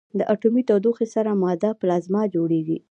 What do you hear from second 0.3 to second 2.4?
اټومي تودوخې سره ماده پلازما